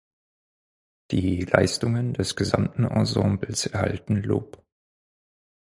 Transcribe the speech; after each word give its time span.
Die 1.11 1.41
Leistungen 1.41 2.15
des 2.15 2.35
gesamten 2.35 2.85
Ensembles 2.85 3.67
erhalten 3.67 4.23
Lob. 4.23 4.65